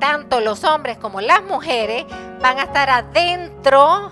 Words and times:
tanto 0.00 0.40
los 0.40 0.64
hombres 0.64 0.98
como 0.98 1.20
las 1.20 1.44
mujeres 1.44 2.06
van 2.40 2.58
a 2.58 2.64
estar 2.64 2.90
adentro 2.90 4.10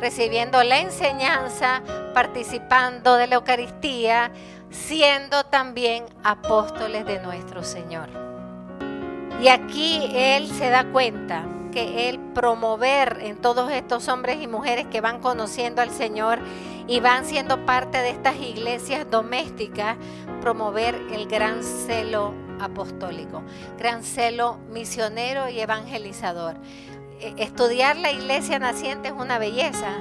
recibiendo 0.00 0.62
la 0.62 0.80
enseñanza, 0.80 1.82
participando 2.14 3.16
de 3.16 3.26
la 3.26 3.34
Eucaristía, 3.36 4.30
siendo 4.70 5.44
también 5.44 6.04
apóstoles 6.22 7.04
de 7.06 7.18
nuestro 7.20 7.62
Señor. 7.62 8.08
Y 9.42 9.48
aquí 9.48 10.08
Él 10.14 10.48
se 10.48 10.70
da 10.70 10.84
cuenta 10.84 11.44
que 11.72 12.08
Él 12.08 12.18
promover 12.34 13.18
en 13.22 13.36
todos 13.36 13.70
estos 13.70 14.08
hombres 14.08 14.40
y 14.40 14.46
mujeres 14.46 14.86
que 14.86 15.00
van 15.00 15.20
conociendo 15.20 15.82
al 15.82 15.90
Señor 15.90 16.38
y 16.86 17.00
van 17.00 17.24
siendo 17.24 17.66
parte 17.66 17.98
de 17.98 18.10
estas 18.10 18.36
iglesias 18.36 19.06
domésticas, 19.10 19.96
promover 20.40 20.94
el 21.12 21.26
gran 21.26 21.62
celo 21.62 22.45
apostólico, 22.60 23.42
gran 23.78 24.02
celo 24.02 24.58
misionero 24.70 25.48
y 25.48 25.60
evangelizador. 25.60 26.56
E, 27.20 27.34
estudiar 27.38 27.96
la 27.96 28.10
iglesia 28.10 28.58
naciente 28.58 29.08
es 29.08 29.14
una 29.14 29.38
belleza 29.38 29.92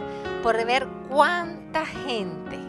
por 0.43 0.63
ver 0.66 0.88
cuánta 1.09 1.85
gente 1.85 2.59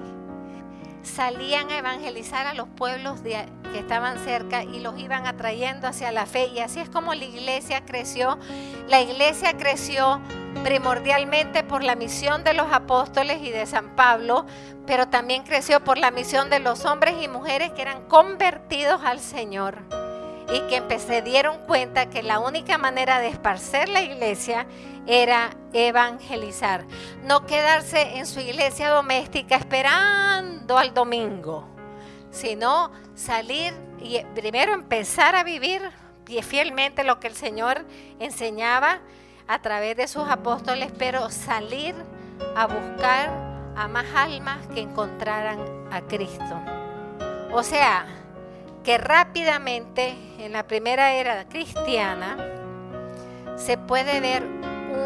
salían 1.03 1.71
a 1.71 1.79
evangelizar 1.79 2.47
a 2.47 2.55
los 2.55 2.69
pueblos 2.69 3.21
que 3.23 3.47
estaban 3.79 4.19
cerca 4.19 4.65
y 4.65 4.81
los 4.81 4.99
iban 4.99 5.27
atrayendo 5.27 5.87
hacia 5.87 6.11
la 6.13 6.27
fe. 6.27 6.49
Y 6.49 6.59
así 6.59 6.81
es 6.81 6.89
como 6.89 7.15
la 7.15 7.25
iglesia 7.25 7.85
creció. 7.85 8.39
La 8.89 9.01
iglesia 9.01 9.57
creció 9.57 10.21
primordialmente 10.63 11.63
por 11.63 11.83
la 11.83 11.95
misión 11.95 12.45
de 12.45 12.55
los 12.55 12.73
apóstoles 12.73 13.43
y 13.43 13.51
de 13.51 13.67
San 13.67 13.97
Pablo, 13.97 14.47
pero 14.87 15.09
también 15.09 15.43
creció 15.43 15.83
por 15.83 15.99
la 15.99 16.11
misión 16.11 16.51
de 16.51 16.61
los 16.61 16.85
hombres 16.85 17.17
y 17.23 17.29
mujeres 17.29 17.73
que 17.73 17.83
eran 17.83 18.07
convertidos 18.07 19.03
al 19.05 19.21
Señor 19.21 19.79
y 20.53 20.61
que 20.69 20.99
se 20.99 21.23
dieron 21.23 21.59
cuenta 21.67 22.09
que 22.09 22.23
la 22.23 22.39
única 22.39 22.79
manera 22.79 23.19
de 23.19 23.29
esparcer 23.29 23.89
la 23.89 24.03
iglesia 24.03 24.67
era 25.07 25.51
evangelizar, 25.73 26.85
no 27.25 27.47
quedarse 27.47 28.19
en 28.19 28.27
su 28.27 28.41
iglesia 28.41 28.91
doméstica 28.91 29.57
esperando 29.57 30.79
al 30.79 30.95
domingo, 30.95 31.67
sino 32.31 32.91
salir 33.15 33.75
y 34.01 34.21
primero 34.35 34.73
empezar 34.73 35.35
a 35.35 35.45
vivir 35.45 35.83
fielmente 36.43 37.05
lo 37.05 37.21
que 37.21 37.29
el 37.29 37.35
Señor 37.35 37.85
enseñaba 38.19 39.01
a 39.49 39.61
través 39.61 39.97
de 39.97 40.09
sus 40.09 40.29
apóstoles, 40.29 40.91
pero 40.99 41.31
salir 41.31 41.95
a 42.55 42.67
buscar 42.67 43.31
a 43.77 43.89
más 43.89 44.07
almas 44.15 44.67
que 44.69 44.81
encontraran 44.81 45.59
a 45.91 46.01
Cristo. 46.03 46.61
O 47.53 47.63
sea, 47.63 48.07
que 48.83 48.99
rápidamente 48.99 50.15
en 50.39 50.53
la 50.53 50.67
primera 50.67 51.13
era 51.13 51.49
cristiana 51.49 52.37
se 53.57 53.79
puede 53.79 54.21
ver 54.21 54.45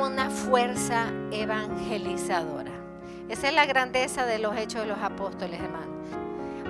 una 0.00 0.30
fuerza 0.30 1.06
evangelizadora. 1.30 2.72
Esa 3.28 3.48
es 3.48 3.54
la 3.54 3.66
grandeza 3.66 4.26
de 4.26 4.38
los 4.38 4.56
hechos 4.56 4.82
de 4.82 4.88
los 4.88 4.98
apóstoles, 4.98 5.60
hermanos. 5.60 5.88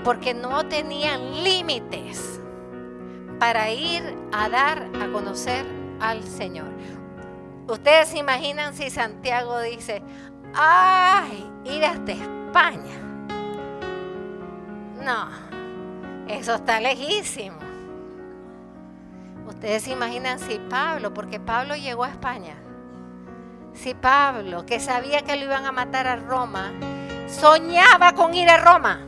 Porque 0.04 0.34
no 0.34 0.66
tenían 0.66 1.42
límites 1.42 2.40
para 3.38 3.70
ir 3.70 4.14
a 4.32 4.48
dar 4.48 4.88
a 5.00 5.10
conocer 5.12 5.64
al 6.00 6.22
Señor. 6.24 6.68
Ustedes 7.70 8.08
se 8.08 8.18
imaginan 8.18 8.74
si 8.74 8.90
Santiago 8.90 9.60
dice, 9.60 10.02
ay, 10.54 11.48
ir 11.64 11.84
hasta 11.84 12.12
España. 12.12 12.98
No, 15.00 15.28
eso 16.26 16.54
está 16.56 16.80
lejísimo. 16.80 17.58
Ustedes 19.46 19.84
se 19.84 19.92
imaginan 19.92 20.40
si 20.40 20.58
Pablo, 20.58 21.14
porque 21.14 21.38
Pablo 21.38 21.76
llegó 21.76 22.04
a 22.04 22.08
España, 22.08 22.56
si 23.72 23.94
Pablo, 23.94 24.66
que 24.66 24.80
sabía 24.80 25.22
que 25.22 25.36
lo 25.36 25.44
iban 25.44 25.64
a 25.64 25.72
matar 25.72 26.08
a 26.08 26.16
Roma, 26.16 26.72
soñaba 27.28 28.14
con 28.14 28.34
ir 28.34 28.48
a 28.48 28.56
Roma. 28.56 29.00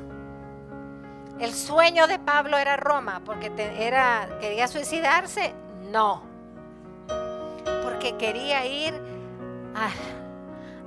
El 1.41 1.53
sueño 1.53 2.07
de 2.07 2.21
Pablo 2.21 2.59
era 2.59 2.77
Roma, 2.77 3.23
porque 3.25 3.51
era, 3.79 4.29
quería 4.41 4.69
suicidarse, 4.69 5.53
no. 5.91 6.32
Porque 8.03 8.17
quería 8.17 8.67
ir 8.67 9.01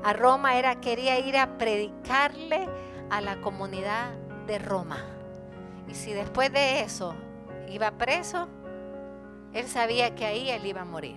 a, 0.04 0.12
Roma, 0.12 0.58
era, 0.58 0.82
quería 0.82 1.18
ir 1.18 1.38
a 1.38 1.58
predicarle 1.58 2.68
a 3.10 3.22
la 3.22 3.40
comunidad 3.40 4.12
de 4.48 4.60
Roma. 4.60 4.98
Y 5.88 5.94
si 5.94 6.12
después 6.12 6.52
de 6.52 6.82
eso 6.82 7.16
iba 7.70 7.92
preso, 7.92 8.50
él 9.54 9.66
sabía 9.70 10.14
que 10.14 10.26
ahí 10.26 10.50
él 10.50 10.66
iba 10.66 10.82
a 10.82 10.86
morir. 10.86 11.16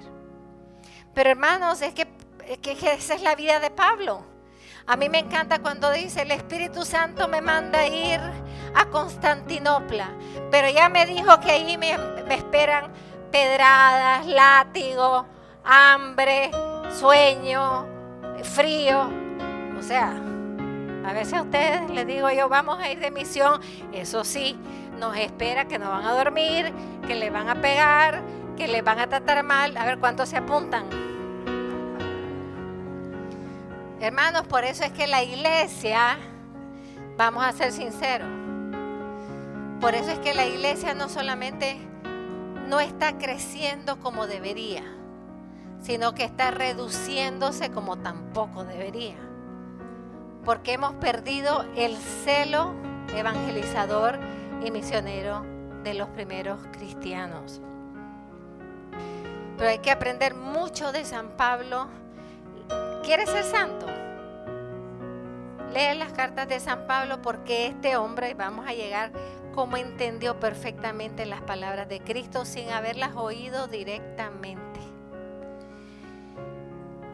Pero 1.14 1.31
hermanos, 1.31 1.82
es 1.82 1.94
que, 1.94 2.06
esa 2.47 3.15
es 3.15 3.22
la 3.22 3.34
vida 3.34 3.59
de 3.59 3.70
Pablo. 3.70 4.22
A 4.86 4.94
mí 4.94 5.09
me 5.09 5.19
encanta 5.19 5.59
cuando 5.59 5.91
dice, 5.91 6.22
el 6.22 6.30
Espíritu 6.30 6.84
Santo 6.84 7.26
me 7.26 7.41
manda 7.41 7.88
ir 7.88 8.20
a 8.72 8.84
Constantinopla, 8.86 10.12
pero 10.53 10.70
ya 10.70 10.88
me 10.88 11.06
dijo 11.06 11.41
que 11.41 11.50
ahí 11.50 11.76
me, 11.76 11.98
me 11.98 12.36
esperan 12.36 12.92
pedradas, 13.32 14.26
látigo, 14.26 15.26
hambre, 15.69 16.51
sueño, 16.91 17.87
frío. 18.43 19.11
O 19.79 19.83
sea, 19.83 20.15
a 21.05 21.12
veces 21.12 21.34
a 21.34 21.43
ustedes 21.43 21.91
les 21.91 22.06
digo 22.06 22.31
yo, 22.31 22.49
vamos 22.49 22.79
a 22.79 22.91
ir 22.91 22.99
de 22.99 23.11
misión. 23.11 23.61
Eso 23.93 24.25
sí, 24.25 24.59
nos 24.99 25.17
espera 25.17 25.67
que 25.67 25.78
nos 25.78 25.91
van 25.91 26.07
a 26.07 26.12
dormir, 26.12 26.73
que 27.07 27.15
le 27.15 27.28
van 27.28 27.49
a 27.51 27.61
pegar, 27.61 28.23
que 28.57 28.67
le 28.67 28.81
van 28.81 28.99
a 28.99 29.09
tratar 29.09 29.43
mal. 29.45 29.77
A 29.77 29.84
ver 29.84 29.99
cuántos 29.99 30.31
se 30.31 30.39
apuntan. 30.39 30.87
Hermanos, 34.01 34.47
por 34.47 34.65
eso 34.65 34.84
es 34.84 34.93
que 34.93 35.07
la 35.07 35.23
iglesia, 35.23 36.17
vamos 37.17 37.45
a 37.45 37.53
ser 37.53 37.73
sinceros, 37.73 38.28
por 39.81 39.95
eso 39.95 40.12
es 40.12 40.19
que 40.21 40.34
la 40.34 40.47
iglesia 40.47 40.95
no 40.95 41.09
solamente 41.09 41.78
no 42.69 42.78
está 42.78 43.19
creciendo 43.19 43.99
como 43.99 44.28
debería, 44.28 44.84
sino 45.88 46.12
que 46.12 46.25
está 46.25 46.50
reduciéndose 46.50 47.71
como 47.71 47.97
tampoco 47.97 48.65
debería 48.65 49.16
porque 50.44 50.75
hemos 50.75 50.94
perdido 50.94 51.65
el 51.76 51.97
celo 51.97 52.75
evangelizador 53.15 54.19
y 54.62 54.71
misionero 54.71 55.44
de 55.84 55.94
los 55.94 56.09
primeros 56.09 56.60
cristianos. 56.72 57.62
Pero 59.56 59.71
hay 59.71 59.78
que 59.78 59.91
aprender 59.91 60.34
mucho 60.34 60.93
de 60.93 61.04
San 61.06 61.37
Pablo. 61.37 61.88
¿Quieres 63.03 63.31
ser 63.31 63.44
santo? 63.44 63.87
Lee 65.72 65.98
las 65.98 66.12
cartas 66.12 66.48
de 66.48 66.60
San 66.60 66.87
Pablo 66.87 67.21
porque 67.22 67.66
este 67.66 67.97
hombre, 67.97 68.34
vamos 68.34 68.66
a 68.66 68.72
llegar 68.72 69.12
como 69.54 69.77
entendió 69.77 70.38
perfectamente 70.38 71.27
las 71.27 71.43
palabras 71.43 71.88
de 71.88 72.00
Cristo 72.00 72.44
sin 72.44 72.71
haberlas 72.71 73.16
oído 73.16 73.66
directamente. 73.69 74.68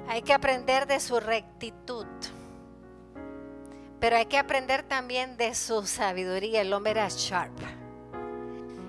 Hay 0.09 0.23
que 0.23 0.33
aprender 0.33 0.87
de 0.87 1.01
su 1.01 1.19
rectitud. 1.21 2.07
Pero 4.01 4.17
hay 4.17 4.27
que 4.27 4.39
aprender 4.39 4.83
también 4.83 5.37
de 5.37 5.55
su 5.55 5.87
sabiduría. 5.87 6.61
El 6.61 6.73
hombre 6.73 6.93
era 6.93 7.09
sharp. 7.09 7.53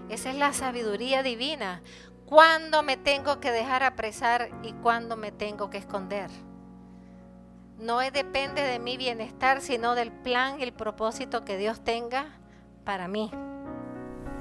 Esa 0.10 0.30
es 0.30 0.36
la 0.36 0.54
sabiduría 0.54 1.24
divina. 1.24 1.82
¿Cuándo 2.26 2.84
me 2.84 2.98
tengo 2.98 3.40
que 3.40 3.52
dejar 3.52 3.84
apresar 3.84 4.50
y 4.64 4.74
cuándo 4.74 5.16
me 5.16 5.32
tengo 5.32 5.70
que 5.70 5.78
esconder? 5.78 6.30
No 7.80 8.00
depende 8.00 8.62
de 8.62 8.80
mi 8.80 8.98
bienestar, 8.98 9.62
sino 9.62 9.96
del 9.96 10.12
plan 10.12 10.60
y 10.60 10.64
el 10.64 10.74
propósito 10.74 11.46
que 11.46 11.58
Dios 11.58 11.84
tenga 11.84 12.38
para 12.84 13.08
mí. 13.08 13.32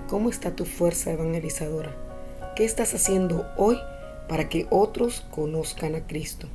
¿Cómo 0.09 0.29
está 0.29 0.55
tu 0.55 0.65
fuerza 0.65 1.11
evangelizadora? 1.13 1.95
¿Qué 2.57 2.65
estás 2.65 2.95
haciendo 2.95 3.47
hoy 3.57 3.81
para 4.29 4.49
que 4.49 4.67
otros 4.71 5.23
conozcan 5.31 5.95
a 5.95 6.07
Cristo? 6.07 6.49